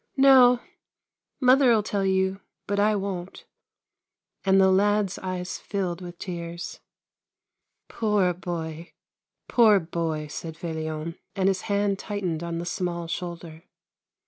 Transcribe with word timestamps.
"No. 0.31 0.61
Mother'll 1.39 1.83
tell 1.83 2.03
you, 2.03 2.41
but 2.65 2.79
I 2.79 2.95
won't;" 2.95 3.45
and 4.43 4.59
the 4.59 4.71
lad's 4.71 5.19
eyes 5.19 5.59
filled 5.59 6.01
with 6.01 6.17
tears." 6.17 6.79
Poor 7.87 8.33
boy! 8.33 8.93
poor 9.47 9.79
boy!" 9.79 10.25
said 10.27 10.57
Felion, 10.57 11.19
and 11.35 11.47
his 11.47 11.61
hand 11.69 11.99
tightened 11.99 12.41
on 12.41 12.57
the 12.57 12.65
small 12.65 13.05
shoulder. 13.05 13.65